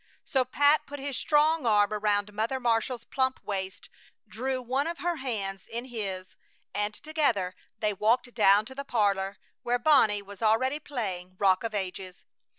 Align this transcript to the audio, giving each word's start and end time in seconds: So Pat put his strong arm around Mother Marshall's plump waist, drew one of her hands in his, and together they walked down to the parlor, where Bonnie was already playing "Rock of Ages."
So 0.25 0.43
Pat 0.43 0.87
put 0.87 0.97
his 0.99 1.15
strong 1.15 1.67
arm 1.67 1.93
around 1.93 2.33
Mother 2.33 2.59
Marshall's 2.59 3.03
plump 3.03 3.39
waist, 3.43 3.87
drew 4.27 4.59
one 4.59 4.87
of 4.87 4.97
her 4.97 5.17
hands 5.17 5.67
in 5.67 5.85
his, 5.85 6.35
and 6.73 6.95
together 6.95 7.53
they 7.81 7.93
walked 7.93 8.33
down 8.33 8.65
to 8.65 8.73
the 8.73 8.83
parlor, 8.83 9.37
where 9.61 9.77
Bonnie 9.77 10.23
was 10.23 10.41
already 10.41 10.79
playing 10.79 11.35
"Rock 11.37 11.63
of 11.63 11.75
Ages." 11.75 12.25